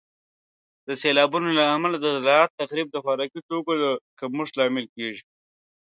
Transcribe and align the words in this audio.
د 0.87 0.89
سیلابونو 1.01 1.49
له 1.59 1.63
امله 1.75 1.95
د 1.99 2.05
زراعت 2.17 2.51
تخریب 2.61 2.87
د 2.91 2.95
خوراکي 3.03 3.39
توکو 3.47 3.73
د 3.83 3.85
کمښت 4.19 4.53
لامل 4.59 4.85
کیږي. 4.95 5.23